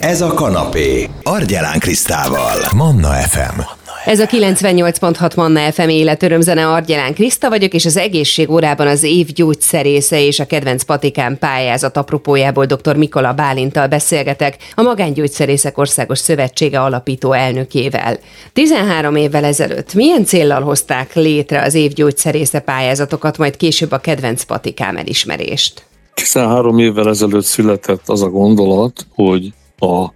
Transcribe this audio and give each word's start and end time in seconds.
Ez 0.00 0.20
a 0.20 0.34
kanapé. 0.34 1.08
Argyelán 1.22 1.78
Krisztával. 1.78 2.58
Manna 2.76 3.08
FM. 3.08 3.60
Ez 4.04 4.20
a 4.20 4.26
98.6 4.26 5.36
Manna 5.36 5.72
FM 5.72 5.88
életörömzene 5.88 6.68
Argyelán 6.68 7.14
Kriszta 7.14 7.48
vagyok, 7.48 7.74
és 7.74 7.84
az 7.84 7.96
egészség 7.96 8.50
órában 8.50 8.86
az 8.86 9.02
év 9.02 9.26
gyógyszerésze 9.26 10.20
és 10.20 10.40
a 10.40 10.46
kedvenc 10.46 10.82
patikán 10.82 11.38
pályázat 11.38 11.96
apropójából 11.96 12.64
dr. 12.64 12.96
Mikola 12.96 13.32
Bálintal 13.32 13.86
beszélgetek, 13.86 14.56
a 14.74 14.82
Magángyógyszerészek 14.82 15.78
Országos 15.78 16.18
Szövetsége 16.18 16.80
alapító 16.80 17.32
elnökével. 17.32 18.18
13 18.52 19.16
évvel 19.16 19.44
ezelőtt 19.44 19.94
milyen 19.94 20.24
céllal 20.24 20.62
hozták 20.62 21.14
létre 21.14 21.62
az 21.62 21.74
év 21.74 21.92
gyógyszerésze 21.92 22.60
pályázatokat, 22.60 23.38
majd 23.38 23.56
később 23.56 23.92
a 23.92 23.98
kedvenc 23.98 24.42
patikám 24.42 24.96
elismerést? 24.96 25.84
13 26.14 26.78
évvel 26.78 27.08
ezelőtt 27.08 27.44
született 27.44 28.02
az 28.06 28.22
a 28.22 28.28
gondolat, 28.28 29.06
hogy 29.14 29.52
a 29.80 30.12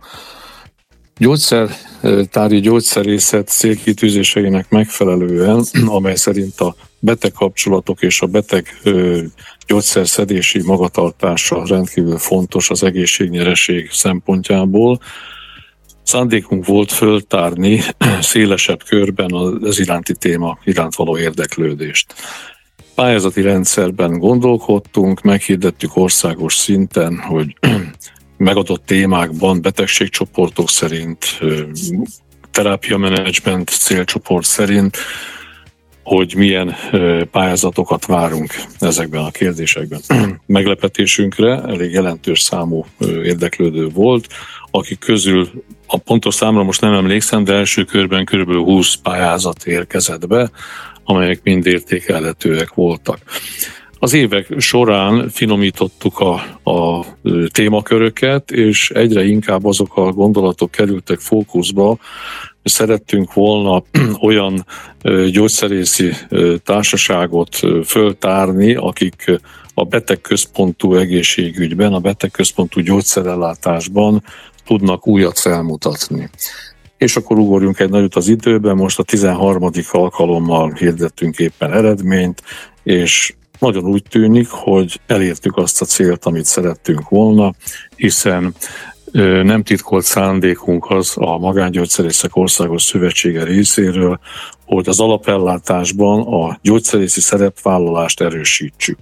gyógyszertári 1.19 2.61
gyógyszerészet 2.61 3.49
célkitűzéseinek 3.49 4.71
megfelelően, 4.71 5.65
amely 5.87 6.15
szerint 6.15 6.61
a 6.61 6.75
beteg 6.99 7.33
kapcsolatok 7.33 8.03
és 8.03 8.21
a 8.21 8.27
beteg 8.27 8.81
gyógyszerszedési 9.67 10.63
magatartása 10.63 11.67
rendkívül 11.67 12.19
fontos 12.19 12.71
az 12.71 12.83
egészségnyereség 12.83 13.91
szempontjából. 13.91 15.01
Szándékunk 16.03 16.67
volt 16.67 16.93
föltárni 16.93 17.81
szélesebb 18.21 18.83
körben 18.83 19.33
az 19.63 19.79
iránti 19.79 20.15
téma 20.15 20.59
iránt 20.65 20.95
való 20.95 21.19
érdeklődést. 21.19 22.15
Pályázati 22.95 23.43
rendszerben 23.43 24.19
gondolkodtunk, 24.19 25.21
meghirdettük 25.21 25.97
országos 25.97 26.55
szinten, 26.55 27.19
hogy 27.19 27.57
megadott 28.37 28.87
témákban, 28.87 29.63
betegségcsoportok 29.63 30.69
szerint, 30.69 31.41
terápia 32.51 32.97
menedzsment 32.97 33.69
célcsoport 33.69 34.47
szerint, 34.47 34.97
hogy 36.03 36.35
milyen 36.37 36.75
pályázatokat 37.31 38.07
várunk 38.07 38.55
ezekben 38.79 39.25
a 39.25 39.31
kérdésekben. 39.31 40.01
Meglepetésünkre 40.47 41.63
elég 41.63 41.93
jelentős 41.93 42.41
számú 42.41 42.87
érdeklődő 43.01 43.89
volt, 43.89 44.27
akik 44.71 44.99
közül 44.99 45.51
a 45.87 45.97
pontos 45.97 46.35
számra 46.35 46.63
most 46.63 46.81
nem 46.81 46.93
emlékszem, 46.93 47.45
de 47.45 47.53
első 47.53 47.85
körben 47.85 48.25
kb. 48.25 48.53
20 48.53 48.95
pályázat 48.95 49.67
érkezett 49.67 50.27
be, 50.27 50.51
amelyek 51.05 51.41
mind 51.43 51.67
értékelhetőek 51.67 52.75
voltak. 52.75 53.21
Az 54.05 54.13
évek 54.13 54.47
során 54.59 55.29
finomítottuk 55.29 56.19
a, 56.19 56.33
a 56.71 57.05
témaköröket, 57.53 58.51
és 58.51 58.91
egyre 58.91 59.25
inkább 59.25 59.65
azok 59.65 59.97
a 59.97 60.13
gondolatok 60.13 60.71
kerültek 60.71 61.21
fókuszba, 61.21 61.99
szerettünk 62.63 63.33
volna 63.33 63.83
olyan 64.29 64.67
gyógyszerészi 65.31 66.13
társaságot 66.65 67.61
föltárni, 67.85 68.75
akik 68.75 69.41
a 69.75 69.85
betegközpontú 69.85 70.95
egészségügyben, 70.95 71.93
a 71.93 71.99
betegközpontú 71.99 72.81
gyógyszerellátásban 72.81 74.23
tudnak 74.67 75.07
újat 75.07 75.39
felmutatni. 75.39 76.31
És 76.99 77.17
akkor 77.17 77.39
ugorjunk 77.39 77.79
egy 77.79 77.91
nagyot 77.91 78.15
az 78.15 78.29
időben, 78.29 78.77
most 78.77 78.99
a 78.99 79.03
13. 79.03 79.71
alkalommal 79.91 80.73
hirdettünk 80.73 81.39
éppen 81.39 81.73
eredményt, 81.73 82.43
és 82.83 83.35
nagyon 83.59 83.85
úgy 83.85 84.03
tűnik, 84.11 84.49
hogy 84.49 85.01
elértük 85.07 85.57
azt 85.57 85.81
a 85.81 85.85
célt, 85.85 86.25
amit 86.25 86.45
szerettünk 86.45 87.09
volna, 87.09 87.55
hiszen 87.97 88.55
nem 89.43 89.63
titkolt 89.63 90.05
szándékunk 90.05 90.91
az 90.91 91.13
a 91.15 91.39
Magángyógyszerészek 91.39 92.37
Országos 92.37 92.83
Szövetsége 92.83 93.45
részéről, 93.45 94.21
hogy 94.67 94.89
az 94.89 95.01
alapellátásban 95.01 96.21
a 96.21 96.59
gyógyszerészi 96.63 97.21
szerepvállalást 97.21 98.21
erősítsük. 98.21 98.99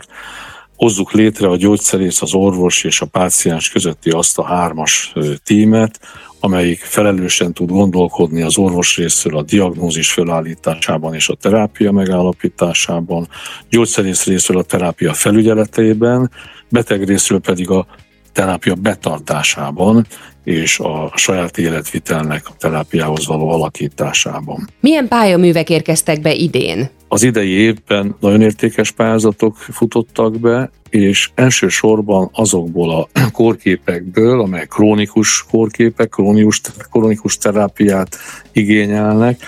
Hozzuk 0.77 1.13
létre 1.13 1.49
a 1.49 1.57
gyógyszerész, 1.57 2.23
az 2.23 2.35
orvos 2.35 2.85
és 2.85 3.01
a 3.01 3.07
páciens 3.07 3.71
közötti 3.71 4.11
azt 4.11 4.39
a 4.39 4.45
hármas 4.45 5.13
tímet, 5.45 6.01
amelyik 6.45 6.81
felelősen 6.81 7.53
tud 7.53 7.71
gondolkodni 7.71 8.43
az 8.43 8.59
orvos 8.59 8.97
részről 8.97 9.37
a 9.37 9.43
diagnózis 9.43 10.13
felállításában 10.13 11.15
és 11.15 11.29
a 11.29 11.35
terápia 11.35 11.93
megállapításában, 11.93 13.29
gyógyszerész 13.69 14.27
részről 14.27 14.59
a 14.59 14.63
terápia 14.63 15.13
felügyeletében, 15.13 16.31
beteg 16.69 17.05
részről 17.05 17.41
pedig 17.41 17.71
a 17.71 17.87
terápia 18.33 18.75
betartásában 18.75 20.07
és 20.45 20.79
a 20.79 21.13
saját 21.15 21.59
életvitelnek 21.59 22.43
a 22.49 22.55
terápiához 22.59 23.27
való 23.27 23.49
alakításában. 23.49 24.69
Milyen 24.81 25.09
pályaművek 25.09 25.71
érkeztek 25.71 26.21
be 26.21 26.35
idén? 26.35 26.91
Az 27.09 27.23
idei 27.23 27.51
évben 27.51 28.17
nagyon 28.21 28.41
értékes 28.41 28.91
pályázatok 28.91 29.57
futottak 29.57 30.41
be, 30.41 30.71
és 30.91 31.31
elsősorban 31.35 32.31
azokból 32.33 32.91
a 32.91 33.09
kórképekből, 33.33 34.41
amely 34.41 34.67
krónikus 34.67 35.45
kórképek, 35.51 36.09
krónikus, 36.09 36.61
krónikus 36.91 37.37
terápiát 37.37 38.17
igényelnek, 38.53 39.41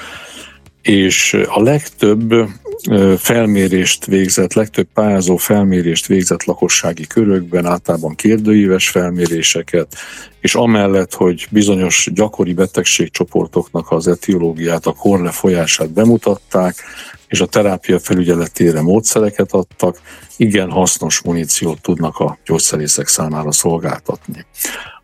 és 0.83 1.37
a 1.47 1.63
legtöbb 1.63 2.35
felmérést 3.19 4.07
végzett, 4.07 4.53
legtöbb 4.53 4.87
pályázó 4.95 5.37
felmérést 5.37 6.07
végzett 6.07 6.45
lakossági 6.45 7.07
körökben, 7.07 7.67
általában 7.67 8.15
kérdőíves 8.15 8.89
felméréseket, 8.89 9.95
és 10.41 10.55
amellett, 10.55 11.15
hogy 11.15 11.47
bizonyos 11.51 12.09
gyakori 12.15 12.53
betegségcsoportoknak 12.53 13.91
az 13.91 14.09
etiológiát, 14.09 14.87
a 14.87 14.93
korlefolyását 14.93 15.91
bemutatták, 15.91 16.75
és 17.29 17.41
a 17.41 17.47
terápia 17.47 17.99
felügyeletére 17.99 18.83
módszereket 18.83 19.53
adtak, 19.53 20.01
igen 20.37 20.71
hasznos 20.71 21.23
muníciót 21.23 21.81
tudnak 21.81 22.19
a 22.19 22.39
gyógyszerészek 22.47 23.09
számára 23.09 23.53
szolgáltatni. 23.53 24.47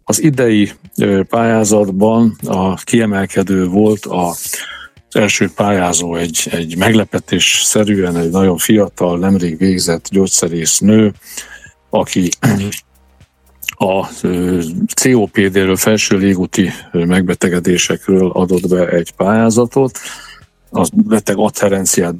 Az 0.04 0.22
idei 0.22 0.72
pályázatban 1.28 2.36
a 2.46 2.74
kiemelkedő 2.74 3.66
volt 3.66 4.04
a 4.06 4.34
első 5.10 5.50
pályázó 5.54 6.16
egy, 6.16 6.48
egy 6.50 6.76
meglepetés 6.76 7.62
szerűen 7.64 8.16
egy 8.16 8.30
nagyon 8.30 8.58
fiatal, 8.58 9.18
nemrég 9.18 9.58
végzett 9.58 10.08
gyógyszerész 10.10 10.78
nő, 10.78 11.12
aki 11.90 12.28
a 13.68 14.06
COPD-ről, 15.02 15.76
felső 15.76 16.16
légúti 16.16 16.70
megbetegedésekről 16.92 18.30
adott 18.30 18.68
be 18.68 18.88
egy 18.88 19.12
pályázatot, 19.12 19.98
a 20.72 20.88
beteg 20.92 21.36
adherenciát 21.38 22.16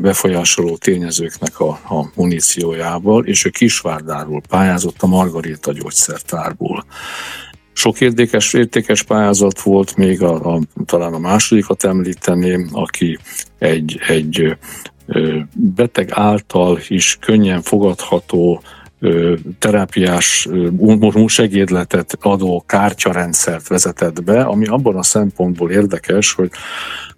befolyásoló 0.00 0.76
tényezőknek 0.76 1.60
a, 1.60 1.68
a 1.68 2.10
muníciójával, 2.14 3.26
és 3.26 3.44
ő 3.44 3.50
Kisvárdáról 3.50 4.42
pályázott 4.48 5.02
a 5.02 5.06
Margarita 5.06 5.72
gyógyszertárból. 5.72 6.84
Sok 7.76 8.00
érdekes, 8.00 8.52
értékes 8.52 9.02
pályázat 9.02 9.60
volt, 9.60 9.96
még 9.96 10.22
a, 10.22 10.54
a, 10.54 10.60
talán 10.84 11.14
a 11.14 11.18
másodikat 11.18 11.84
említeném, 11.84 12.68
aki 12.72 13.18
egy, 13.58 14.00
egy 14.08 14.56
beteg 15.52 16.08
által 16.10 16.78
is 16.88 17.18
könnyen 17.20 17.62
fogadható 17.62 18.62
terápiás 19.58 20.48
segédletet 21.26 22.18
adó 22.20 22.64
kártyarendszert 22.66 23.68
vezetett 23.68 24.22
be, 24.22 24.42
ami 24.42 24.66
abban 24.66 24.96
a 24.96 25.02
szempontból 25.02 25.70
érdekes, 25.70 26.32
hogy 26.32 26.50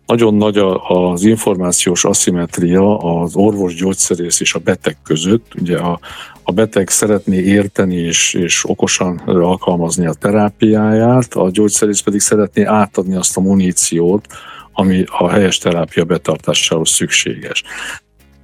nagyon 0.06 0.34
nagy 0.34 0.58
az 0.88 1.24
információs 1.24 2.04
aszimetria 2.04 2.98
az 2.98 3.36
orvos, 3.36 3.74
gyógyszerész 3.74 4.40
és 4.40 4.54
a 4.54 4.58
beteg 4.58 4.96
között. 5.02 5.46
Ugye 5.60 5.78
a, 5.78 6.00
a 6.48 6.52
beteg 6.52 6.88
szeretné 6.88 7.36
érteni 7.36 7.94
és, 7.94 8.34
és 8.34 8.68
okosan 8.68 9.18
alkalmazni 9.26 10.06
a 10.06 10.12
terápiáját, 10.12 11.34
a 11.34 11.50
gyógyszerész 11.50 12.00
pedig 12.00 12.20
szeretné 12.20 12.62
átadni 12.62 13.14
azt 13.14 13.36
a 13.36 13.40
muníciót, 13.40 14.26
ami 14.72 15.04
a 15.06 15.28
helyes 15.28 15.58
terápia 15.58 16.04
betartásához 16.04 16.90
szükséges. 16.90 17.62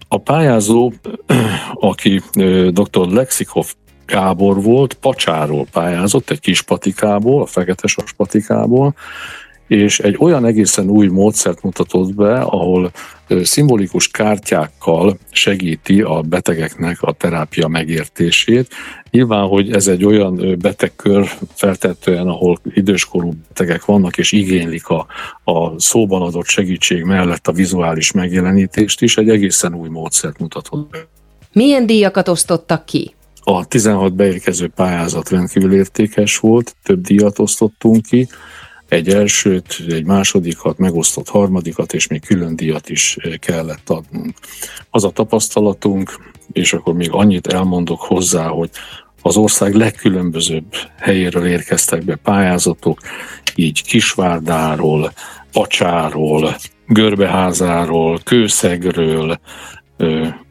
A 0.08 0.18
pályázó, 0.18 0.92
aki 1.90 2.22
dr. 2.70 3.06
Lexikov 3.08 3.66
Gábor 4.06 4.62
volt, 4.62 4.94
Pacsáról 4.94 5.66
pályázott, 5.72 6.30
egy 6.30 6.40
kis 6.40 6.62
patikából, 6.62 7.42
a 7.42 7.46
fekete 7.46 7.88
patikából, 8.16 8.94
és 9.72 9.98
egy 9.98 10.16
olyan 10.18 10.44
egészen 10.44 10.88
új 10.88 11.06
módszert 11.06 11.62
mutatott 11.62 12.14
be, 12.14 12.40
ahol 12.40 12.90
szimbolikus 13.42 14.08
kártyákkal 14.08 15.18
segíti 15.30 16.02
a 16.02 16.20
betegeknek 16.20 17.02
a 17.02 17.12
terápia 17.12 17.68
megértését. 17.68 18.68
Nyilván, 19.10 19.46
hogy 19.46 19.72
ez 19.72 19.88
egy 19.88 20.04
olyan 20.04 20.56
betegkör 20.60 21.30
feltetően, 21.54 22.28
ahol 22.28 22.58
időskorú 22.74 23.32
betegek 23.48 23.84
vannak, 23.84 24.18
és 24.18 24.32
igénylik 24.32 24.88
a, 24.88 25.06
a 25.44 25.80
szóban 25.80 26.22
adott 26.22 26.46
segítség 26.46 27.02
mellett 27.02 27.48
a 27.48 27.52
vizuális 27.52 28.12
megjelenítést 28.12 29.02
is, 29.02 29.16
egy 29.16 29.28
egészen 29.28 29.74
új 29.74 29.88
módszert 29.88 30.38
mutatott 30.38 30.90
be. 30.90 30.98
Milyen 31.52 31.86
díjakat 31.86 32.28
osztottak 32.28 32.84
ki? 32.84 33.14
A 33.44 33.66
16 33.66 34.14
beérkező 34.14 34.68
pályázat 34.68 35.30
rendkívül 35.30 35.74
értékes 35.74 36.38
volt, 36.38 36.76
több 36.82 37.00
díjat 37.00 37.38
osztottunk 37.38 38.02
ki, 38.02 38.28
egy 38.92 39.08
elsőt, 39.08 39.82
egy 39.88 40.04
másodikat, 40.04 40.78
megosztott 40.78 41.28
harmadikat, 41.28 41.92
és 41.92 42.06
még 42.06 42.26
külön 42.26 42.56
díjat 42.56 42.88
is 42.88 43.16
kellett 43.38 43.90
adnunk. 43.90 44.36
Az 44.90 45.04
a 45.04 45.10
tapasztalatunk, 45.10 46.32
és 46.52 46.72
akkor 46.72 46.94
még 46.94 47.08
annyit 47.12 47.46
elmondok 47.46 48.00
hozzá, 48.00 48.46
hogy 48.46 48.70
az 49.22 49.36
ország 49.36 49.74
legkülönbözőbb 49.74 50.74
helyéről 50.98 51.46
érkeztek 51.46 52.04
be 52.04 52.16
pályázatok, 52.16 53.00
így 53.54 53.82
Kisvárdáról, 53.82 55.12
Pacsáról, 55.52 56.56
Görbeházáról, 56.86 58.20
Kőszegről, 58.24 59.40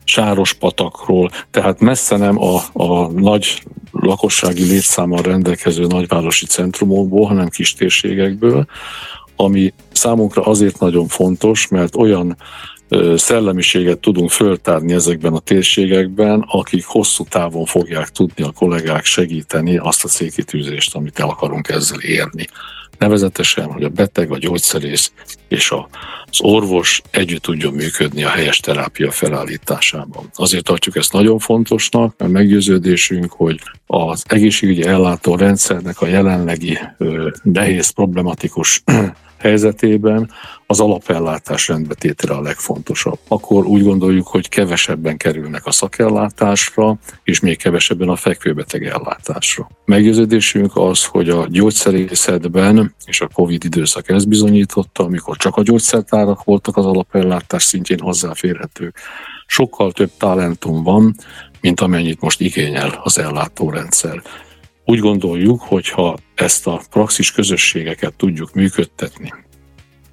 Sárospatakról, 0.04 1.30
tehát 1.50 1.80
messze 1.80 2.16
nem 2.16 2.38
a, 2.38 2.60
a 2.72 3.10
nagy 3.12 3.62
lakossági 3.90 4.64
létszámmal 4.64 5.22
rendelkező 5.22 5.86
nagyvárosi 5.86 6.46
centrumokból, 6.46 7.26
hanem 7.26 7.48
kistérségekből, 7.48 8.66
ami 9.36 9.72
számunkra 9.92 10.42
azért 10.42 10.78
nagyon 10.78 11.08
fontos, 11.08 11.68
mert 11.68 11.96
olyan 11.96 12.36
szellemiséget 13.14 13.98
tudunk 13.98 14.30
föltárni 14.30 14.92
ezekben 14.92 15.32
a 15.32 15.38
térségekben, 15.38 16.44
akik 16.48 16.84
hosszú 16.84 17.24
távon 17.28 17.64
fogják 17.64 18.08
tudni 18.08 18.44
a 18.44 18.50
kollégák 18.50 19.04
segíteni 19.04 19.76
azt 19.76 20.04
a 20.04 20.08
célkitűzést, 20.08 20.94
amit 20.94 21.18
el 21.18 21.28
akarunk 21.28 21.68
ezzel 21.68 22.00
érni. 22.00 22.46
Nevezetesen, 23.02 23.72
hogy 23.72 23.84
a 23.84 23.88
beteg, 23.88 24.32
a 24.32 24.38
gyógyszerész 24.38 25.12
és 25.48 25.70
a, 25.70 25.88
az 26.30 26.40
orvos 26.40 27.02
együtt 27.10 27.42
tudjon 27.42 27.74
működni 27.74 28.24
a 28.24 28.28
helyes 28.28 28.60
terápia 28.60 29.10
felállításában. 29.10 30.30
Azért 30.34 30.64
tartjuk 30.64 30.96
ezt 30.96 31.12
nagyon 31.12 31.38
fontosnak, 31.38 32.14
mert 32.18 32.32
meggyőződésünk, 32.32 33.32
hogy 33.32 33.60
az 33.86 34.22
egészségügyi 34.26 34.86
ellátó 34.86 35.36
rendszernek 35.36 36.00
a 36.00 36.06
jelenlegi 36.06 36.78
ö, 36.98 37.28
nehéz, 37.42 37.90
problematikus 37.90 38.82
helyzetében 39.42 40.30
az 40.66 40.80
alapellátás 40.80 41.68
rendbetétele 41.68 42.34
a 42.34 42.40
legfontosabb. 42.40 43.18
Akkor 43.28 43.66
úgy 43.66 43.82
gondoljuk, 43.82 44.26
hogy 44.26 44.48
kevesebben 44.48 45.16
kerülnek 45.16 45.66
a 45.66 45.72
szakellátásra, 45.72 46.98
és 47.24 47.40
még 47.40 47.58
kevesebben 47.58 48.08
a 48.08 48.16
fekvőbeteg 48.16 48.86
ellátásra. 48.86 49.68
Meggyőződésünk 49.84 50.76
az, 50.76 51.04
hogy 51.04 51.28
a 51.28 51.46
gyógyszerészetben, 51.50 52.94
és 53.04 53.20
a 53.20 53.28
Covid 53.28 53.64
időszak 53.64 54.08
ezt 54.08 54.28
bizonyította, 54.28 55.04
amikor 55.04 55.36
csak 55.36 55.56
a 55.56 55.62
gyógyszertárak 55.62 56.44
voltak 56.44 56.76
az 56.76 56.86
alapellátás 56.86 57.62
szintjén 57.62 58.00
hozzáférhetők, 58.00 58.96
sokkal 59.46 59.92
több 59.92 60.10
talentum 60.18 60.82
van, 60.82 61.14
mint 61.60 61.80
amennyit 61.80 62.20
most 62.20 62.40
igényel 62.40 63.00
az 63.02 63.18
ellátórendszer. 63.18 64.22
Úgy 64.84 64.98
gondoljuk, 64.98 65.60
hogy 65.60 65.88
ha 65.88 66.16
ezt 66.34 66.66
a 66.66 66.80
praxis 66.90 67.32
közösségeket 67.32 68.14
tudjuk 68.16 68.54
működtetni, 68.54 69.32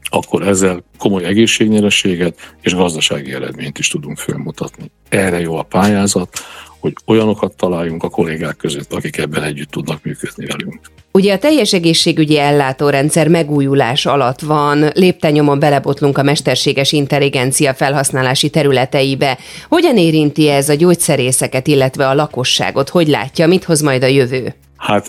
akkor 0.04 0.48
ezzel 0.48 0.84
komoly 0.98 1.26
egészségnyereséget 1.26 2.56
és 2.62 2.74
gazdasági 2.74 3.34
eredményt 3.34 3.78
is 3.78 3.88
tudunk 3.88 4.18
felmutatni. 4.18 4.92
Erre 5.10 5.40
jó 5.40 5.56
a 5.56 5.64
pályázat, 5.64 6.40
hogy 6.80 6.94
olyanokat 7.06 7.56
találjunk 7.56 8.04
a 8.04 8.10
kollégák 8.10 8.56
között, 8.58 8.94
akik 8.94 9.18
ebben 9.18 9.44
együtt 9.44 9.70
tudnak 9.70 10.04
működni 10.04 10.46
velünk. 10.46 10.80
Ugye 11.12 11.34
a 11.34 11.38
teljes 11.38 11.74
egészségügyi 11.74 12.38
ellátórendszer 12.38 13.28
megújulás 13.28 14.06
alatt 14.06 14.40
van, 14.40 14.86
léptenyomon 14.94 15.60
belebotlunk 15.60 16.18
a 16.18 16.24
mesterséges 16.24 16.92
intelligencia 16.92 17.74
felhasználási 17.74 18.50
területeibe. 18.50 19.38
Hogyan 19.68 19.98
érinti 19.98 20.50
ez 20.50 20.70
a 20.70 20.76
gyógyszerészeket, 20.76 21.68
illetve 21.68 22.08
a 22.08 22.14
lakosságot? 22.14 22.90
Hogy 22.90 23.08
látja, 23.08 23.48
mit 23.48 23.64
hoz 23.64 23.82
majd 23.82 24.04
a 24.04 24.08
jövő? 24.08 24.54
Hát 24.78 25.06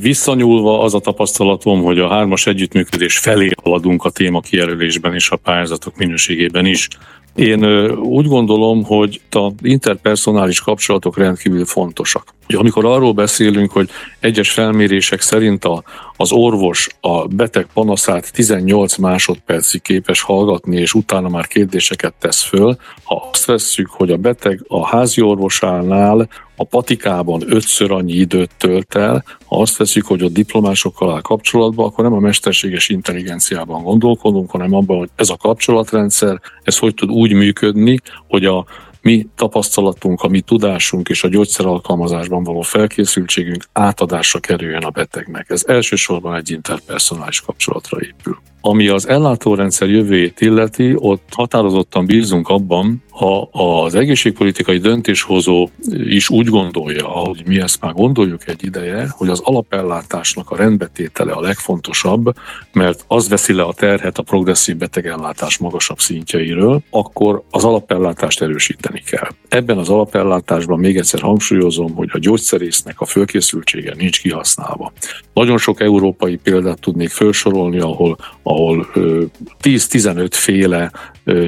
visszanyúlva 0.00 0.82
az 0.82 0.94
a 0.94 1.00
tapasztalatom, 1.00 1.82
hogy 1.82 1.98
a 1.98 2.08
hármas 2.08 2.46
együttműködés 2.46 3.18
felé 3.18 3.50
haladunk 3.62 4.04
a 4.04 4.10
téma 4.10 4.40
kijelölésben 4.40 5.14
és 5.14 5.30
a 5.30 5.36
pályázatok 5.36 5.96
minőségében 5.96 6.66
is. 6.66 6.88
Én 7.34 7.90
úgy 7.90 8.26
gondolom, 8.26 8.84
hogy 8.84 9.20
a 9.30 9.50
interpersonális 9.62 10.60
kapcsolatok 10.60 11.16
rendkívül 11.16 11.64
fontosak. 11.64 12.34
Amikor 12.46 12.84
arról 12.84 13.12
beszélünk, 13.12 13.70
hogy 13.70 13.90
egyes 14.20 14.50
felmérések 14.50 15.20
szerint 15.20 15.64
a, 15.64 15.82
az 16.16 16.32
orvos 16.32 16.88
a 17.00 17.26
beteg 17.26 17.66
panaszát 17.74 18.32
18 18.32 18.96
másodpercig 18.96 19.82
képes 19.82 20.20
hallgatni, 20.20 20.80
és 20.80 20.94
utána 20.94 21.28
már 21.28 21.46
kérdéseket 21.46 22.14
tesz 22.18 22.42
föl, 22.42 22.76
ha 23.02 23.28
azt 23.32 23.44
vesszük, 23.44 23.88
hogy 23.90 24.10
a 24.10 24.16
beteg 24.16 24.64
a 24.68 24.86
házi 24.86 25.20
orvosánál 25.20 26.28
a 26.60 26.64
patikában 26.64 27.42
ötször 27.46 27.92
annyi 27.92 28.12
időt 28.12 28.50
tölt 28.58 28.94
el, 28.94 29.24
ha 29.44 29.60
azt 29.60 29.76
veszük, 29.76 30.06
hogy 30.06 30.22
ott 30.22 30.32
diplomásokkal 30.32 31.12
áll 31.12 31.20
kapcsolatban, 31.20 31.86
akkor 31.86 32.04
nem 32.04 32.12
a 32.12 32.18
mesterséges 32.18 32.88
intelligenciában 32.88 33.82
gondolkodunk, 33.82 34.50
hanem 34.50 34.74
abban, 34.74 34.98
hogy 34.98 35.08
ez 35.14 35.30
a 35.30 35.36
kapcsolatrendszer, 35.36 36.40
ez 36.62 36.78
hogy 36.78 36.94
tud 36.94 37.10
úgy 37.20 37.32
működni, 37.32 37.98
hogy 38.28 38.44
a 38.44 38.66
mi 39.02 39.26
tapasztalatunk, 39.36 40.22
a 40.22 40.28
mi 40.28 40.40
tudásunk 40.40 41.08
és 41.08 41.24
a 41.24 41.28
gyógyszeralkalmazásban 41.28 42.44
való 42.44 42.60
felkészültségünk 42.60 43.64
átadásra 43.72 44.40
kerüljön 44.40 44.84
a 44.84 44.90
betegnek. 44.90 45.50
Ez 45.50 45.64
elsősorban 45.66 46.34
egy 46.34 46.50
interpersonális 46.50 47.40
kapcsolatra 47.40 47.98
épül. 48.00 48.38
Ami 48.60 48.88
az 48.88 49.08
ellátórendszer 49.08 49.88
jövőjét 49.88 50.40
illeti, 50.40 50.94
ott 50.96 51.28
határozottan 51.30 52.06
bízunk 52.06 52.48
abban, 52.48 53.02
ha 53.10 53.48
az 53.52 53.94
egészségpolitikai 53.94 54.78
döntéshozó 54.78 55.68
is 55.92 56.28
úgy 56.28 56.46
gondolja, 56.46 57.14
ahogy 57.14 57.42
mi 57.46 57.60
ezt 57.60 57.80
már 57.80 57.92
gondoljuk 57.92 58.48
egy 58.48 58.64
ideje, 58.64 59.08
hogy 59.10 59.28
az 59.28 59.40
alapellátásnak 59.44 60.50
a 60.50 60.56
rendbetétele 60.56 61.32
a 61.32 61.40
legfontosabb, 61.40 62.34
mert 62.72 63.04
az 63.06 63.28
veszi 63.28 63.52
le 63.52 63.62
a 63.62 63.72
terhet 63.72 64.18
a 64.18 64.22
progresszív 64.22 64.76
betegellátás 64.76 65.58
magasabb 65.58 65.98
szintjeiről, 65.98 66.82
akkor 66.90 67.42
az 67.50 67.64
alapellátást 67.64 68.42
erősíteni 68.42 69.00
kell. 69.00 69.28
Ebben 69.48 69.78
az 69.78 69.88
alapellátásban 69.88 70.78
még 70.78 70.96
egyszer 70.96 71.20
hangsúlyozom, 71.20 71.94
hogy 71.94 72.08
a 72.12 72.18
gyógyszerésznek 72.18 73.00
a 73.00 73.04
fölkészültsége 73.04 73.94
nincs 73.96 74.20
kihasználva. 74.20 74.92
Nagyon 75.34 75.58
sok 75.58 75.80
európai 75.80 76.36
példát 76.36 76.80
tudnék 76.80 77.10
felsorolni, 77.10 77.78
ahol 77.78 78.16
ahol 78.42 78.86
10-15 79.62 80.28
féle 80.30 80.90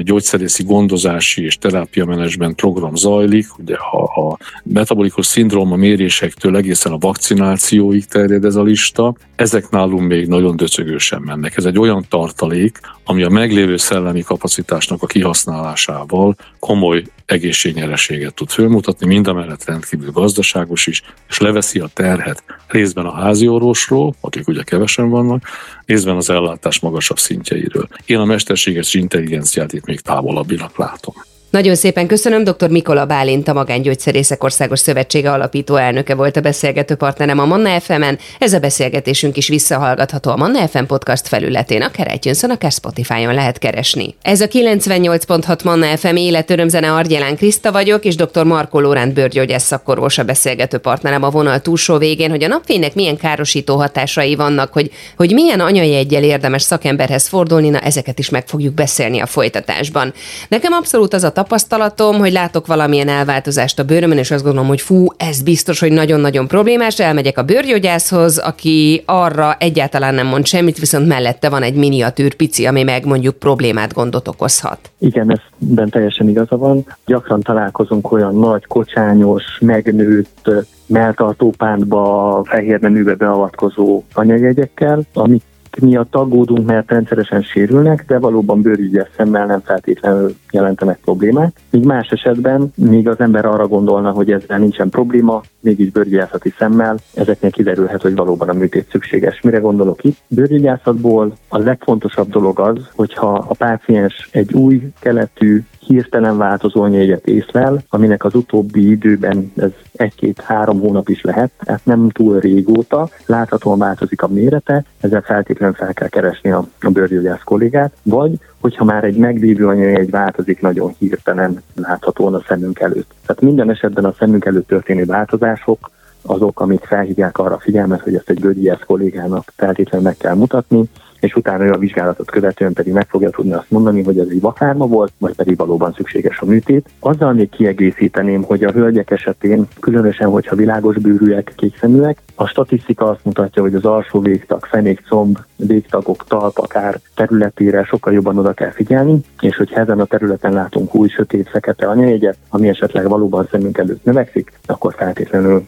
gyógyszerészi 0.03 0.63
gondozási 0.63 1.43
és 1.43 1.57
terápiamenedzsment 1.57 2.55
program 2.55 2.95
zajlik. 2.95 3.57
Ugye 3.57 3.75
a, 3.75 4.03
a 4.03 4.37
metabolikus 4.63 5.25
szindróma 5.25 5.75
mérésektől 5.75 6.55
egészen 6.55 6.91
a 6.91 6.97
vakcinációig 6.97 8.05
terjed 8.05 8.45
ez 8.45 8.55
a 8.55 8.63
lista. 8.63 9.15
Ezek 9.35 9.69
nálunk 9.69 10.07
még 10.07 10.27
nagyon 10.27 10.55
döcögősen 10.55 11.21
mennek. 11.21 11.57
Ez 11.57 11.65
egy 11.65 11.79
olyan 11.79 12.05
tartalék, 12.09 12.79
ami 13.03 13.23
a 13.23 13.29
meglévő 13.29 13.77
szellemi 13.77 14.21
kapacitásnak 14.21 15.01
a 15.01 15.07
kihasználásával 15.07 16.35
komoly 16.59 17.03
egészségnyereséget 17.25 18.33
tud 18.33 18.49
fölmutatni, 18.49 19.05
mindamellett 19.07 19.65
rendkívül 19.65 20.11
gazdaságos 20.11 20.87
is, 20.87 21.01
és 21.29 21.39
leveszi 21.39 21.79
a 21.79 21.89
terhet 21.93 22.43
részben 22.67 23.05
a 23.05 23.13
házi 23.13 23.47
orvosról, 23.47 24.15
akik 24.21 24.47
ugye 24.47 24.63
kevesen 24.63 25.09
vannak, 25.09 25.43
részben 25.85 26.15
az 26.15 26.29
ellátás 26.29 26.79
magasabb 26.79 27.19
szintjeiről. 27.19 27.87
Én 28.05 28.17
a 28.17 28.25
mesterséges 28.25 28.93
intelligenciát 28.93 29.73
itt 29.73 29.85
még 29.85 29.99
távolabbinak 29.99 30.77
látom. 30.77 31.15
Nagyon 31.53 31.75
szépen 31.75 32.07
köszönöm, 32.07 32.43
dr. 32.43 32.69
Mikola 32.69 33.05
Bálint, 33.05 33.47
a 33.47 33.53
Magángyógyszerészek 33.53 34.43
Országos 34.43 34.79
Szövetsége 34.79 35.31
alapító 35.31 35.75
elnöke 35.75 36.15
volt 36.15 36.37
a 36.37 36.41
beszélgető 36.41 36.95
partnerem 36.95 37.39
a 37.39 37.45
Manna 37.45 37.79
FM-en. 37.79 38.19
Ez 38.39 38.53
a 38.53 38.59
beszélgetésünk 38.59 39.37
is 39.37 39.47
visszahallgatható 39.47 40.31
a 40.31 40.35
Manna 40.35 40.67
FM 40.67 40.83
podcast 40.83 41.27
felületén, 41.27 41.81
akár 41.81 42.13
itunes 42.13 42.43
akár 42.43 42.71
Spotify-on 42.71 43.33
lehet 43.33 43.57
keresni. 43.57 44.15
Ez 44.21 44.41
a 44.41 44.47
98.6 44.47 45.63
Manna 45.63 45.97
FM 45.97 46.15
életörömzene 46.15 46.93
Argyelán 46.93 47.35
Kriszta 47.35 47.71
vagyok, 47.71 48.05
és 48.05 48.15
dr. 48.15 48.43
Marko 48.43 48.79
Lóránt 48.79 49.13
bőrgyógyász 49.13 49.65
szakorvos 49.65 50.17
a 50.17 50.23
beszélgető 50.23 50.77
partnerem 50.77 51.23
a 51.23 51.29
vonal 51.29 51.59
túlsó 51.59 51.97
végén, 51.97 52.29
hogy 52.29 52.43
a 52.43 52.47
napfénynek 52.47 52.95
milyen 52.95 53.17
károsító 53.17 53.75
hatásai 53.75 54.35
vannak, 54.35 54.73
hogy, 54.73 54.91
hogy 55.17 55.33
milyen 55.33 55.59
anyai 55.59 55.95
egyel 55.95 56.23
érdemes 56.23 56.61
szakemberhez 56.61 57.27
fordulni, 57.27 57.69
na 57.69 57.79
ezeket 57.79 58.19
is 58.19 58.29
meg 58.29 58.47
fogjuk 58.47 58.73
beszélni 58.73 59.19
a 59.19 59.25
folytatásban. 59.25 60.13
Nekem 60.47 60.73
abszolút 60.73 61.13
az 61.13 61.23
a 61.23 61.31
tapasztalatom, 61.43 62.17
hogy 62.17 62.31
látok 62.31 62.67
valamilyen 62.67 63.07
elváltozást 63.07 63.79
a 63.79 63.83
bőrömön, 63.83 64.17
és 64.17 64.31
azt 64.31 64.43
gondolom, 64.43 64.67
hogy 64.67 64.81
fú, 64.81 65.05
ez 65.17 65.41
biztos, 65.41 65.79
hogy 65.79 65.91
nagyon-nagyon 65.91 66.47
problémás. 66.47 66.99
Elmegyek 66.99 67.37
a 67.37 67.43
bőrgyógyászhoz, 67.43 68.37
aki 68.37 69.03
arra 69.05 69.55
egyáltalán 69.59 70.13
nem 70.13 70.27
mond 70.27 70.45
semmit, 70.45 70.79
viszont 70.79 71.07
mellette 71.07 71.49
van 71.49 71.63
egy 71.63 71.75
miniatűr 71.75 72.33
pici, 72.33 72.65
ami 72.65 72.83
meg 72.83 73.05
mondjuk 73.05 73.35
problémát, 73.35 73.93
gondot 73.93 74.27
okozhat. 74.27 74.91
Igen, 74.97 75.41
ebben 75.61 75.89
teljesen 75.89 76.29
igaza 76.29 76.57
van. 76.57 76.85
Gyakran 77.05 77.41
találkozunk 77.41 78.11
olyan 78.11 78.35
nagy, 78.35 78.65
kocsányos, 78.65 79.43
megnőtt 79.59 80.49
melltartópántba, 80.85 82.41
fehér 82.45 82.79
neműbe 82.79 83.15
beavatkozó 83.15 84.03
anyajegyekkel, 84.13 85.01
amik 85.13 85.43
miatt 85.81 86.15
aggódunk, 86.15 86.65
mert 86.65 86.91
rendszeresen 86.91 87.41
sérülnek, 87.41 88.05
de 88.07 88.19
valóban 88.19 88.61
bőrügyes 88.61 89.09
szemmel 89.17 89.45
nem 89.45 89.61
feltétlenül 89.61 90.35
jelentenek 90.51 90.99
problémát. 91.03 91.55
Míg 91.69 91.85
más 91.85 92.07
esetben, 92.07 92.71
míg 92.75 93.07
az 93.07 93.19
ember 93.19 93.45
arra 93.45 93.67
gondolna, 93.67 94.11
hogy 94.11 94.31
ezzel 94.31 94.57
nincsen 94.57 94.89
probléma, 94.89 95.41
mégis 95.59 95.89
bőrgyászati 95.89 96.53
szemmel, 96.57 96.97
ezeknél 97.13 97.51
kiderülhet, 97.51 98.01
hogy 98.01 98.15
valóban 98.15 98.49
a 98.49 98.53
műtét 98.53 98.89
szükséges. 98.89 99.41
Mire 99.41 99.57
gondolok 99.57 100.03
itt? 100.03 100.17
Bőrgyászatból 100.27 101.33
a 101.47 101.57
legfontosabb 101.57 102.29
dolog 102.29 102.59
az, 102.59 102.77
hogyha 102.95 103.45
a 103.47 103.53
páciens 103.53 104.29
egy 104.31 104.53
új 104.53 104.81
keletű 104.99 105.63
hirtelen 105.87 106.37
változó 106.37 106.85
nyégyet 106.85 107.27
észlel, 107.27 107.83
aminek 107.89 108.23
az 108.25 108.35
utóbbi 108.35 108.89
időben 108.89 109.51
ez 109.55 109.71
egy-két-három 109.91 110.79
hónap 110.79 111.09
is 111.09 111.21
lehet, 111.21 111.51
tehát 111.63 111.85
nem 111.85 112.09
túl 112.09 112.39
régóta, 112.39 113.09
láthatóan 113.25 113.79
változik 113.79 114.21
a 114.21 114.27
mérete, 114.27 114.83
ezzel 114.99 115.21
feltétlenül 115.21 115.75
fel 115.75 115.93
kell 115.93 116.07
keresni 116.07 116.51
a, 116.51 116.67
a 116.81 116.89
bőrgyógyász 116.89 117.43
kollégát, 117.43 117.93
vagy 118.03 118.39
hogyha 118.59 118.83
már 118.83 119.03
egy 119.03 119.17
meglévő 119.17 119.67
anyajegy 119.67 120.09
változik 120.09 120.61
nagyon 120.61 120.95
hirtelen 120.97 121.61
láthatóan 121.75 122.33
a 122.33 122.43
szemünk 122.47 122.79
előtt. 122.79 123.13
Tehát 123.25 123.41
minden 123.41 123.69
esetben 123.69 124.05
a 124.05 124.15
szemünk 124.19 124.45
előtt 124.45 124.67
történő 124.67 125.05
változások 125.05 125.91
azok, 126.21 126.59
amik 126.59 126.83
felhívják 126.83 127.37
arra 127.37 127.55
a 127.55 127.59
figyelmet, 127.59 128.01
hogy 128.01 128.15
ezt 128.15 128.29
egy 128.29 128.39
bőrgyógyász 128.39 128.83
kollégának 128.85 129.53
feltétlenül 129.55 130.07
meg 130.07 130.17
kell 130.17 130.35
mutatni, 130.35 130.89
és 131.23 131.35
utána 131.35 131.63
ő 131.63 131.71
a 131.71 131.77
vizsgálatot 131.77 132.31
követően 132.31 132.73
pedig 132.73 132.93
meg 132.93 133.07
fogja 133.09 133.29
tudni 133.29 133.53
azt 133.53 133.71
mondani, 133.71 134.03
hogy 134.03 134.19
ez 134.19 134.27
egy 134.29 134.41
vakárma 134.41 134.87
volt, 134.87 135.11
vagy 135.17 135.35
pedig 135.35 135.57
valóban 135.57 135.93
szükséges 135.93 136.39
a 136.39 136.45
műtét. 136.45 136.89
Azzal 136.99 137.33
még 137.33 137.49
kiegészíteném, 137.49 138.43
hogy 138.43 138.63
a 138.63 138.71
hölgyek 138.71 139.11
esetén, 139.11 139.67
különösen, 139.79 140.29
hogyha 140.29 140.55
világos 140.55 140.97
bőrűek, 140.97 141.53
kékszeműek, 141.55 142.17
a 142.35 142.47
statisztika 142.47 143.09
azt 143.09 143.25
mutatja, 143.25 143.61
hogy 143.61 143.75
az 143.75 143.85
alsó 143.85 144.19
végtag, 144.19 144.65
fenékcomb, 144.65 145.37
végtagok, 145.55 146.23
talp, 146.27 146.57
akár 146.57 146.99
területére 147.15 147.83
sokkal 147.83 148.13
jobban 148.13 148.37
oda 148.37 148.53
kell 148.53 148.71
figyelni, 148.71 149.19
és 149.39 149.55
hogyha 149.55 149.79
ezen 149.79 149.99
a 149.99 150.05
területen 150.05 150.53
látunk 150.53 150.95
új, 150.95 151.07
sötét, 151.07 151.49
fekete 151.49 151.87
anyajegyet, 151.87 152.37
ami 152.49 152.67
esetleg 152.67 153.07
valóban 153.07 153.47
szemünk 153.51 153.77
előtt 153.77 154.03
növekszik, 154.03 154.59
akkor 154.65 154.93
feltétlenül 154.97 155.63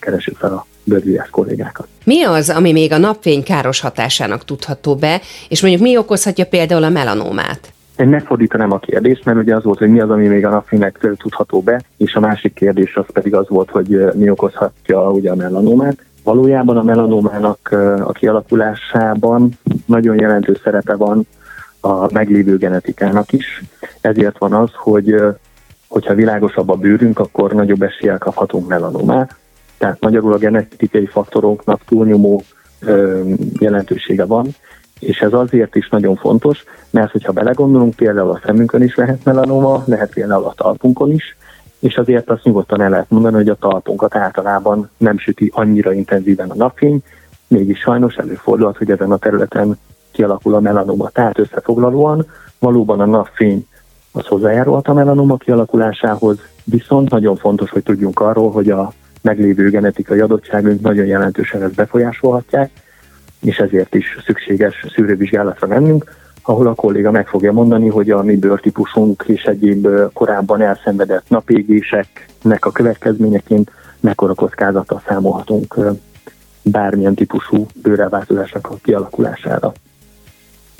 keresünk 0.00 0.36
fel 0.36 0.52
a 0.52 0.66
bőrgyógyász 0.84 1.30
kollégákat. 1.30 1.86
Mi 2.04 2.22
az, 2.22 2.50
ami 2.50 2.72
még 2.72 2.92
a 2.92 2.98
napfény 2.98 3.42
káros 3.42 3.80
hatásának 3.80 4.44
tudható 4.44 4.94
be, 4.94 5.20
és 5.48 5.62
mondjuk 5.62 5.82
mi 5.82 5.96
okozhatja 5.96 6.46
például 6.46 6.82
a 6.82 6.88
melanómát? 6.88 7.72
Én 7.96 8.08
megfordítanám 8.08 8.72
a 8.72 8.78
kérdést, 8.78 9.24
mert 9.24 9.38
ugye 9.38 9.56
az 9.56 9.64
volt, 9.64 9.78
hogy 9.78 9.90
mi 9.90 10.00
az, 10.00 10.10
ami 10.10 10.26
még 10.26 10.46
a 10.46 10.50
napfénynek 10.50 10.98
tudható 11.16 11.60
be, 11.60 11.82
és 11.96 12.14
a 12.14 12.20
másik 12.20 12.54
kérdés 12.54 12.96
az 12.96 13.04
pedig 13.12 13.34
az 13.34 13.48
volt, 13.48 13.70
hogy 13.70 14.04
mi 14.14 14.30
okozhatja 14.30 15.10
ugye 15.10 15.30
a 15.30 15.34
melanómát. 15.34 16.04
Valójában 16.24 16.76
a 16.76 16.82
melanómának 16.82 17.68
a 18.04 18.12
kialakulásában 18.12 19.58
nagyon 19.86 20.20
jelentős 20.20 20.58
szerepe 20.64 20.94
van 20.94 21.26
a 21.80 22.12
meglévő 22.12 22.56
genetikának 22.56 23.32
is. 23.32 23.62
Ezért 24.00 24.38
van 24.38 24.52
az, 24.52 24.70
hogy 24.74 25.14
hogyha 25.88 26.14
világosabb 26.14 26.68
a 26.68 26.74
bőrünk, 26.74 27.18
akkor 27.18 27.52
nagyobb 27.52 27.82
eséllyel 27.82 28.18
kaphatunk 28.18 28.68
melanomát. 28.68 29.36
Tehát 29.80 30.00
magyarul 30.00 30.32
a 30.32 30.38
genetikai 30.38 31.06
faktoroknak 31.06 31.80
túlnyomó 31.84 32.42
ö, 32.80 33.20
jelentősége 33.58 34.24
van, 34.24 34.46
és 34.98 35.20
ez 35.20 35.32
azért 35.32 35.76
is 35.76 35.88
nagyon 35.88 36.16
fontos, 36.16 36.64
mert 36.90 37.10
hogyha 37.10 37.32
belegondolunk, 37.32 37.94
például 37.94 38.30
a 38.30 38.40
szemünkön 38.44 38.82
is 38.82 38.94
lehet 38.94 39.24
melanoma, 39.24 39.82
lehet 39.86 40.12
például 40.12 40.44
a 40.44 40.54
talpunkon 40.56 41.12
is, 41.12 41.36
és 41.78 41.96
azért 41.96 42.30
azt 42.30 42.44
nyugodtan 42.44 42.80
el 42.80 42.90
lehet 42.90 43.10
mondani, 43.10 43.34
hogy 43.34 43.48
a 43.48 43.54
talpunkat 43.54 44.14
általában 44.14 44.90
nem 44.96 45.18
süti 45.18 45.50
annyira 45.54 45.92
intenzíven 45.92 46.50
a 46.50 46.54
napfény, 46.54 47.02
mégis 47.46 47.78
sajnos 47.78 48.14
előfordulhat, 48.14 48.76
hogy 48.76 48.90
ezen 48.90 49.12
a 49.12 49.16
területen 49.16 49.78
kialakul 50.10 50.54
a 50.54 50.60
melanoma. 50.60 51.08
Tehát 51.08 51.38
összefoglalóan 51.38 52.26
valóban 52.58 53.00
a 53.00 53.06
napfény 53.06 53.66
az 54.12 54.26
hozzájárulhat 54.26 54.88
a 54.88 54.94
melanoma 54.94 55.36
kialakulásához, 55.36 56.38
viszont 56.64 57.10
nagyon 57.10 57.36
fontos, 57.36 57.70
hogy 57.70 57.82
tudjunk 57.82 58.20
arról, 58.20 58.50
hogy 58.50 58.70
a 58.70 58.92
meglévő 59.22 59.70
genetikai 59.70 60.20
adottságunk 60.20 60.80
nagyon 60.80 61.06
jelentősen 61.06 61.62
ezt 61.62 61.74
befolyásolhatják, 61.74 62.70
és 63.40 63.56
ezért 63.56 63.94
is 63.94 64.18
szükséges 64.26 64.86
szűrővizsgálatra 64.94 65.66
mennünk, 65.66 66.18
ahol 66.42 66.66
a 66.66 66.74
kolléga 66.74 67.10
meg 67.10 67.26
fogja 67.26 67.52
mondani, 67.52 67.88
hogy 67.88 68.10
a 68.10 68.22
mi 68.22 68.36
bőrtípusunk 68.36 69.24
és 69.26 69.42
egyéb 69.42 69.88
korábban 70.12 70.60
elszenvedett 70.60 71.28
napégéseknek 71.28 72.64
a 72.64 72.70
következményeként 72.70 73.70
mekkora 74.00 74.34
kockázattal 74.34 75.02
számolhatunk 75.06 75.76
bármilyen 76.62 77.14
típusú 77.14 77.66
bőrelváltozásnak 77.82 78.70
a 78.70 78.76
kialakulására. 78.82 79.72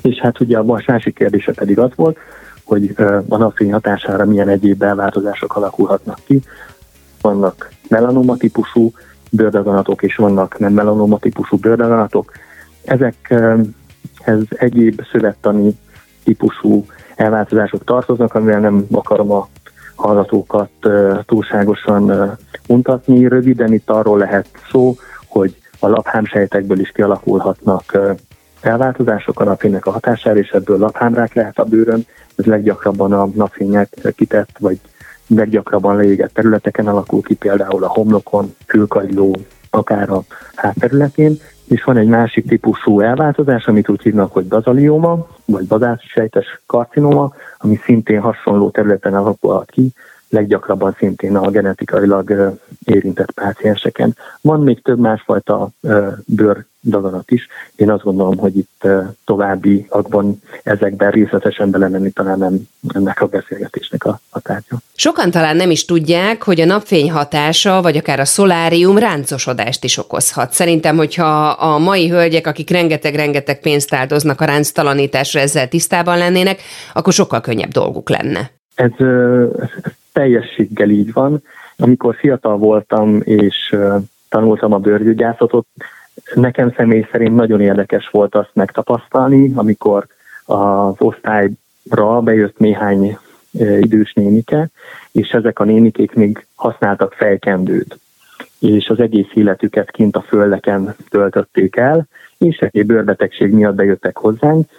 És 0.01 0.19
hát 0.19 0.39
ugye 0.39 0.57
a 0.57 0.79
másik 0.85 1.15
kérdése 1.15 1.51
pedig 1.53 1.79
az 1.79 1.91
volt, 1.95 2.17
hogy 2.63 2.93
a 3.27 3.37
napfény 3.37 3.71
hatására 3.71 4.25
milyen 4.25 4.49
egyéb 4.49 4.77
belváltozások 4.77 5.55
alakulhatnak 5.55 6.19
ki. 6.25 6.41
Vannak 7.21 7.69
melanoma 7.91 8.37
típusú 8.37 8.91
bőrdaganatok, 9.29 10.03
és 10.03 10.15
vannak 10.15 10.59
nem 10.59 10.73
melanoma 10.73 11.19
típusú 11.19 11.57
bőrdaganatok. 11.57 12.31
Ezekhez 12.85 14.45
egyéb 14.49 15.01
szövettani 15.11 15.77
típusú 16.23 16.85
elváltozások 17.15 17.83
tartoznak, 17.83 18.33
amivel 18.33 18.59
nem 18.59 18.85
akarom 18.91 19.31
a 19.31 19.47
hallgatókat 19.95 20.69
túlságosan 21.25 22.37
untatni. 22.67 23.27
Röviden 23.27 23.73
itt 23.73 23.89
arról 23.89 24.17
lehet 24.17 24.47
szó, 24.71 24.95
hogy 25.27 25.55
a 25.79 25.87
laphámsejtekből 25.87 26.79
is 26.79 26.91
kialakulhatnak 26.91 27.99
elváltozások 28.61 29.39
a 29.39 29.43
napfénynek 29.43 29.85
a 29.85 29.91
hatására, 29.91 30.39
és 30.39 30.49
ebből 30.49 30.77
laphámrák 30.77 31.33
lehet 31.33 31.59
a 31.59 31.63
bőrön. 31.63 32.05
Ez 32.35 32.45
leggyakrabban 32.45 33.13
a 33.13 33.29
napfények 33.33 34.13
kitett 34.15 34.57
vagy 34.59 34.79
leggyakrabban 35.35 35.95
leégett 35.95 36.33
területeken 36.33 36.87
alakul 36.87 37.21
ki, 37.21 37.35
például 37.35 37.83
a 37.83 37.87
homlokon, 37.87 38.55
fülkagyló, 38.65 39.35
akár 39.69 40.09
a 40.09 40.23
hátterületén, 40.55 41.39
és 41.67 41.83
van 41.83 41.97
egy 41.97 42.07
másik 42.07 42.47
típusú 42.47 42.99
elváltozás, 42.99 43.65
amit 43.65 43.89
úgy 43.89 44.01
hívnak, 44.01 44.33
hogy 44.33 44.45
bazalioma, 44.45 45.27
vagy 45.45 45.67
sejtes 46.13 46.61
karcinoma, 46.65 47.33
ami 47.57 47.79
szintén 47.83 48.19
hasonló 48.19 48.69
területen 48.69 49.13
alakulhat 49.13 49.71
ki, 49.71 49.91
leggyakrabban 50.31 50.95
szintén 50.97 51.35
a 51.35 51.49
genetikailag 51.49 52.57
érintett 52.85 53.31
pácienseken. 53.31 54.15
Van 54.41 54.59
még 54.59 54.81
több 54.81 54.99
másfajta 54.99 55.69
bőr 56.25 56.65
daganat 56.83 57.31
is. 57.31 57.47
Én 57.75 57.91
azt 57.91 58.03
gondolom, 58.03 58.37
hogy 58.37 58.57
itt 58.57 58.87
továbbiakban 59.25 60.41
ezekben 60.63 61.11
részletesen 61.11 61.69
belemenni 61.69 62.11
talán 62.11 62.37
nem 62.37 62.67
ennek 62.93 63.21
a 63.21 63.25
beszélgetésnek 63.25 64.03
a, 64.03 64.19
a 64.29 64.39
tárgya. 64.39 64.77
Sokan 64.95 65.31
talán 65.31 65.55
nem 65.55 65.71
is 65.71 65.85
tudják, 65.85 66.43
hogy 66.43 66.61
a 66.61 66.65
napfény 66.65 67.11
hatása, 67.11 67.81
vagy 67.81 67.97
akár 67.97 68.19
a 68.19 68.25
szolárium 68.25 68.97
ráncosodást 68.97 69.83
is 69.83 69.97
okozhat. 69.97 70.53
Szerintem, 70.53 70.97
hogyha 70.97 71.49
a 71.49 71.77
mai 71.77 72.09
hölgyek, 72.09 72.47
akik 72.47 72.69
rengeteg-rengeteg 72.69 73.59
pénzt 73.59 73.93
áldoznak 73.93 74.41
a 74.41 74.45
ránctalanításra, 74.45 75.39
ezzel 75.39 75.67
tisztában 75.67 76.17
lennének, 76.17 76.61
akkor 76.93 77.13
sokkal 77.13 77.41
könnyebb 77.41 77.71
dolguk 77.71 78.09
lenne. 78.09 78.51
Ez, 78.75 78.91
ez 79.59 79.91
teljességgel 80.13 80.89
így 80.89 81.13
van. 81.13 81.43
Amikor 81.77 82.15
fiatal 82.15 82.57
voltam, 82.57 83.21
és 83.23 83.75
tanultam 84.29 84.73
a 84.73 84.77
bőrgyógyászatot, 84.77 85.67
nekem 86.33 86.73
személy 86.75 87.07
szerint 87.11 87.35
nagyon 87.35 87.61
érdekes 87.61 88.09
volt 88.09 88.35
azt 88.35 88.51
megtapasztalni, 88.53 89.51
amikor 89.55 90.07
az 90.45 90.95
osztályra 90.97 92.21
bejött 92.23 92.57
néhány 92.57 93.17
idős 93.79 94.13
nénike, 94.13 94.69
és 95.11 95.29
ezek 95.29 95.59
a 95.59 95.63
nénikék 95.63 96.13
még 96.13 96.45
használtak 96.55 97.13
fejkendőt, 97.13 97.99
és 98.59 98.87
az 98.87 98.99
egész 98.99 99.29
életüket 99.33 99.91
kint 99.91 100.15
a 100.15 100.21
földeken 100.21 100.95
töltötték 101.09 101.75
el, 101.75 102.07
és 102.37 102.57
egy 102.57 102.85
bőrbetegség 102.85 103.51
miatt 103.51 103.75
bejöttek 103.75 104.17
hozzánk, 104.17 104.69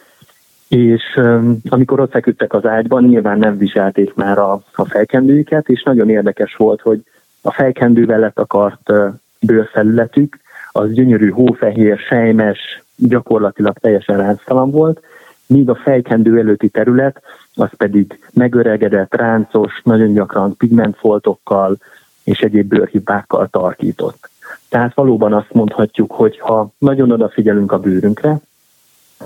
és 0.76 1.20
amikor 1.68 2.00
ott 2.00 2.10
feküdtek 2.10 2.52
az 2.52 2.66
ágyban, 2.66 3.04
nyilván 3.04 3.38
nem 3.38 3.58
viselték 3.58 4.14
már 4.14 4.38
a, 4.38 4.62
a 4.74 4.84
fejkendőiket, 4.84 5.68
és 5.68 5.82
nagyon 5.82 6.10
érdekes 6.10 6.54
volt, 6.54 6.80
hogy 6.80 7.02
a 7.42 7.52
fejkendővel 7.52 8.18
lett 8.18 8.38
akart 8.38 8.90
uh, 8.90 9.08
bőrfelületük, 9.40 10.38
az 10.70 10.92
gyönyörű, 10.92 11.28
hófehér, 11.28 11.98
sejmes, 11.98 12.82
gyakorlatilag 12.96 13.78
teljesen 13.78 14.16
ránctalan 14.16 14.70
volt, 14.70 15.00
míg 15.46 15.68
a 15.68 15.74
fejkendő 15.74 16.38
előtti 16.38 16.68
terület, 16.68 17.22
az 17.54 17.70
pedig 17.76 18.18
megöregedett, 18.32 19.14
ráncos, 19.14 19.80
nagyon 19.84 20.12
gyakran 20.12 20.56
pigmentfoltokkal 20.56 21.76
és 22.24 22.40
egyéb 22.40 22.68
bőrhibákkal 22.68 23.48
tarkított. 23.48 24.30
Tehát 24.68 24.94
valóban 24.94 25.32
azt 25.32 25.52
mondhatjuk, 25.52 26.12
hogy 26.12 26.38
ha 26.38 26.70
nagyon 26.78 27.10
odafigyelünk 27.10 27.72
a 27.72 27.78
bőrünkre, 27.78 28.40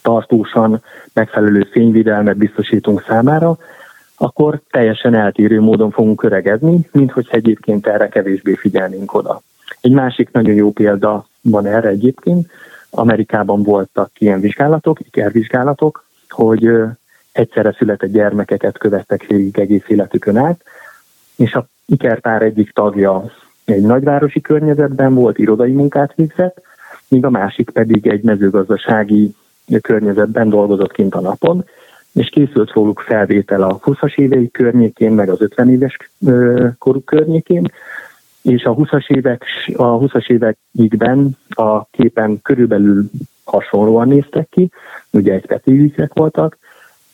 tartósan 0.00 0.82
megfelelő 1.12 1.68
fényvidelmet 1.70 2.36
biztosítunk 2.36 3.04
számára, 3.08 3.58
akkor 4.16 4.60
teljesen 4.70 5.14
eltérő 5.14 5.60
módon 5.60 5.90
fogunk 5.90 6.22
öregedni, 6.22 6.88
mint 6.92 7.12
hogy 7.12 7.26
egyébként 7.30 7.86
erre 7.86 8.08
kevésbé 8.08 8.54
figyelnénk 8.54 9.14
oda. 9.14 9.42
Egy 9.80 9.92
másik 9.92 10.30
nagyon 10.32 10.54
jó 10.54 10.70
példa 10.70 11.26
van 11.40 11.66
erre 11.66 11.88
egyébként, 11.88 12.50
Amerikában 12.90 13.62
voltak 13.62 14.10
ilyen 14.18 14.40
vizsgálatok, 14.40 15.00
ikervizsgálatok, 15.00 16.04
hogy 16.28 16.70
egyszerre 17.32 17.74
született 17.78 18.12
gyermekeket 18.12 18.78
követtek 18.78 19.26
végig 19.26 19.58
egész 19.58 19.84
életükön 19.86 20.36
át, 20.36 20.60
és 21.36 21.54
a 21.54 21.66
ikerpár 21.86 22.42
egyik 22.42 22.72
tagja 22.72 23.24
egy 23.64 23.82
nagyvárosi 23.82 24.40
környezetben 24.40 25.14
volt, 25.14 25.38
irodai 25.38 25.72
munkát 25.72 26.12
végzett, 26.14 26.62
míg 27.08 27.24
a 27.24 27.30
másik 27.30 27.70
pedig 27.70 28.06
egy 28.06 28.22
mezőgazdasági 28.22 29.34
környezetben 29.80 30.48
dolgozott 30.48 30.92
kint 30.92 31.14
a 31.14 31.20
napon, 31.20 31.64
és 32.12 32.28
készült 32.28 32.72
róluk 32.72 33.00
felvétel 33.00 33.62
a 33.62 33.78
20-as 33.78 34.18
évei 34.18 34.50
környékén, 34.50 35.12
meg 35.12 35.28
az 35.28 35.40
50 35.40 35.70
éves 35.70 35.96
koruk 36.78 37.04
környékén, 37.04 37.72
és 38.42 38.64
a 38.64 38.74
20-as 38.74 39.08
évek, 39.08 39.44
a 39.76 39.98
20-as 39.98 40.30
években 40.30 41.36
a 41.48 41.84
képen 41.84 42.42
körülbelül 42.42 43.10
hasonlóan 43.44 44.08
néztek 44.08 44.48
ki, 44.48 44.70
ugye 45.10 45.32
egy 45.32 45.46
petívűek 45.46 46.12
voltak, 46.14 46.58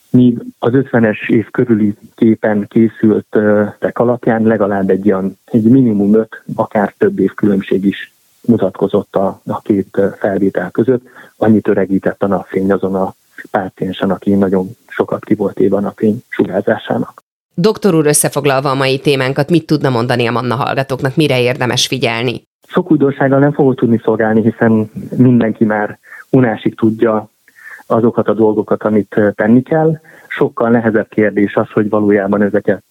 míg 0.09 0.43
az 0.59 0.71
50-es 0.73 1.29
év 1.29 1.49
körüli 1.51 1.93
képen 2.15 2.67
készültek 2.67 3.99
alapján 3.99 4.43
legalább 4.43 4.89
egy 4.89 5.05
ilyen, 5.05 5.37
egy 5.45 5.63
minimum 5.63 6.15
öt, 6.15 6.43
akár 6.55 6.93
több 6.97 7.19
év 7.19 7.33
különbség 7.33 7.85
is 7.85 8.13
mutatkozott 8.47 9.15
a, 9.15 9.41
a 9.45 9.61
két 9.61 10.01
felvétel 10.17 10.71
között. 10.71 11.01
Annyit 11.37 11.67
öregített 11.67 12.23
a 12.23 12.27
napfény 12.27 12.71
azon 12.71 12.95
a 12.95 13.13
páciensen, 13.51 14.09
aki 14.11 14.33
nagyon 14.33 14.69
sokat 14.87 15.25
ki 15.25 15.35
volt 15.35 15.59
éve 15.59 15.75
a 15.75 15.79
napfény 15.79 16.23
sugárzásának. 16.29 17.23
Doktor 17.55 17.95
úr 17.95 18.05
összefoglalva 18.05 18.69
a 18.69 18.75
mai 18.75 18.99
témánkat, 18.99 19.49
mit 19.49 19.65
tudna 19.65 19.89
mondani 19.89 20.27
a 20.27 20.31
Manna 20.31 20.55
hallgatóknak, 20.55 21.15
mire 21.15 21.41
érdemes 21.41 21.87
figyelni? 21.87 22.43
Sok 22.67 22.91
újdonsággal 22.91 23.39
nem 23.39 23.53
fogok 23.53 23.75
tudni 23.75 24.01
szolgálni, 24.03 24.41
hiszen 24.41 24.91
mindenki 25.15 25.65
már 25.65 25.99
unásig 26.29 26.75
tudja 26.75 27.29
azokat 27.87 28.27
a 28.27 28.33
dolgokat, 28.33 28.83
amit 28.83 29.21
tenni 29.35 29.61
kell. 29.61 29.99
Sokkal 30.27 30.69
nehezebb 30.69 31.07
kérdés 31.09 31.55
az, 31.55 31.69
hogy 31.69 31.89
valójában 31.89 32.41
ezeket 32.41 32.83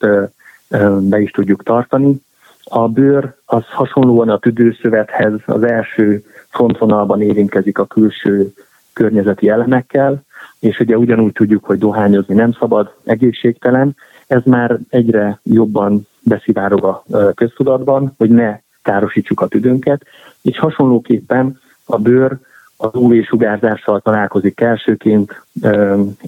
be 1.01 1.21
is 1.21 1.31
tudjuk 1.31 1.63
tartani. 1.63 2.23
A 2.65 2.89
bőr 2.89 3.35
az 3.45 3.65
hasonlóan 3.65 4.29
a 4.29 4.39
tüdőszövethez 4.39 5.33
az 5.47 5.63
első 5.63 6.25
frontvonalban 6.49 7.23
érintkezik 7.23 7.79
a 7.79 7.87
külső 7.87 8.53
környezeti 8.93 9.49
elemekkel, 9.49 10.23
és 10.61 10.81
ugye 10.81 10.97
ugyanúgy 10.99 11.33
tudjuk, 11.33 11.65
hogy 11.65 11.79
dohányozni 11.79 12.35
nem 12.35 12.53
szabad, 12.53 12.95
egészségtelen. 13.05 13.97
Ez 14.27 14.43
már 14.45 14.79
egyre 14.89 15.41
jobban 15.43 16.07
beszivárog 16.21 16.85
a 16.85 17.05
köztudatban, 17.35 18.15
hogy 18.19 18.31
ne 18.31 18.59
károsítsuk 18.83 19.41
a 19.41 19.47
tüdőnket, 19.47 20.03
és 20.43 20.59
hasonlóképpen 20.59 21.61
a 21.85 21.99
bőr 21.99 22.39
az 22.77 22.95
UV-sugárzással 22.95 24.01
találkozik 24.01 24.61
elsőként, 24.61 25.43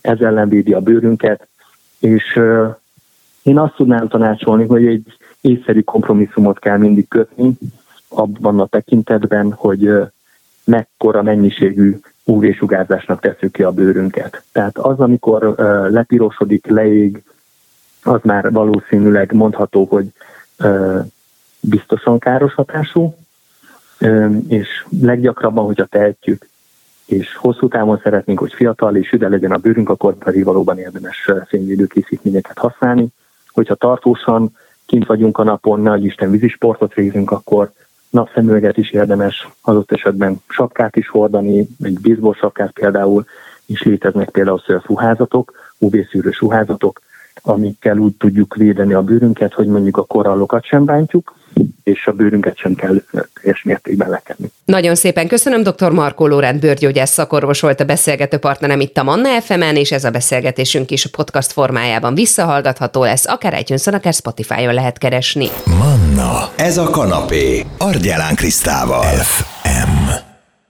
ez 0.01 0.21
ellen 0.21 0.49
védi 0.49 0.73
a 0.73 0.81
bőrünket, 0.81 1.49
és 1.99 2.41
én 3.43 3.59
azt 3.59 3.75
tudnám 3.75 4.09
tanácsolni, 4.09 4.67
hogy 4.67 4.87
egy 4.87 5.17
észszerű 5.45 5.81
kompromisszumot 5.81 6.59
kell 6.59 6.77
mindig 6.77 7.09
kötni 7.09 7.53
abban 8.09 8.61
a 8.61 8.67
tekintetben, 8.67 9.53
hogy 9.53 9.91
mekkora 10.65 11.23
mennyiségű 11.23 11.99
UV-sugárzásnak 12.25 13.21
tesszük 13.21 13.53
ki 13.53 13.63
a 13.63 13.71
bőrünket. 13.71 14.43
Tehát 14.53 14.79
az, 14.79 15.01
amikor 15.01 15.55
lepirosodik, 15.91 16.67
leég, 16.67 17.23
az 18.03 18.21
már 18.23 18.53
valószínűleg 18.53 19.33
mondható, 19.33 19.85
hogy 19.85 20.13
biztosan 21.61 22.19
káros 22.19 22.55
hatású, 22.55 23.15
és 24.49 24.87
leggyakrabban, 25.01 25.65
hogyha 25.65 25.85
tehetjük, 25.85 26.49
és 27.07 27.37
hosszú 27.37 27.69
távon 27.69 28.01
szeretnénk, 28.03 28.39
hogy 28.39 28.53
fiatal 28.53 28.97
és 28.97 29.11
üde 29.11 29.29
legyen 29.29 29.53
a 29.53 29.57
bőrünk, 29.59 29.89
akkor 29.89 30.15
pedig 30.15 30.45
valóban 30.45 30.79
érdemes 30.79 31.31
fényvédő 31.47 31.87
készítményeket 31.87 32.59
használni. 32.59 33.07
Hogyha 33.53 33.75
tartósan 33.75 34.57
kint 34.87 35.07
vagyunk 35.07 35.39
a 35.39 35.43
napon, 35.43 35.81
ne 35.81 35.97
Isten 35.97 36.31
vízisportot 36.31 36.95
végzünk, 36.95 37.31
akkor 37.31 37.73
napszemüveget 38.11 38.77
is 38.77 38.91
érdemes, 38.91 39.49
adott 39.63 39.93
esetben 39.93 40.43
sapkát 40.49 40.97
is 40.97 41.09
hordani, 41.09 41.69
egy 41.83 42.01
baseball 42.01 42.35
sapkát 42.35 42.71
például, 42.71 43.25
és 43.67 43.83
léteznek 43.83 44.31
például 44.31 44.63
szörfuházatok, 44.67 45.53
UV-szűrős 45.79 46.41
ruházatok, 46.41 47.01
amikkel 47.43 47.99
úgy 47.99 48.17
tudjuk 48.17 48.55
védeni 48.55 48.93
a 48.93 49.03
bőrünket, 49.03 49.53
hogy 49.55 49.67
mondjuk 49.67 49.97
a 49.97 50.05
korallokat 50.05 50.65
sem 50.65 50.85
bántjuk, 50.85 51.35
és 51.83 52.07
a 52.07 52.13
bőrünket 52.13 52.57
sem 52.57 52.75
kell 52.75 53.03
teljes 53.35 53.63
mértékben 53.63 54.09
lekenni. 54.09 54.51
Nagyon 54.65 54.95
szépen 54.95 55.29
köszönöm, 55.29 55.63
dr. 55.63 55.91
Markó 55.91 56.27
Lórend 56.27 56.61
bőrgyógyász 56.61 57.13
szakorvos 57.13 57.61
volt 57.61 57.81
a 57.81 57.85
beszélgető 57.85 58.37
partnerem 58.37 58.81
itt 58.81 58.97
a 58.97 59.03
Manna 59.03 59.41
fm 59.41 59.63
és 59.63 59.93
ez 59.93 60.05
a 60.05 60.11
beszélgetésünk 60.11 60.91
is 60.91 61.05
a 61.05 61.09
podcast 61.13 61.53
formájában 61.53 62.15
visszahallgatható 62.15 63.03
lesz, 63.03 63.27
akár 63.27 63.59
itunes 63.59 63.87
akár 63.87 64.13
Spotify-on 64.13 64.75
lehet 64.75 64.99
keresni. 64.99 65.49
Manna, 65.65 66.51
ez 66.57 66.79
a 66.79 66.91
kanapé, 66.91 67.65
Argyelán 67.79 68.35
Krisztával. 68.35 69.05
F. 69.05 69.43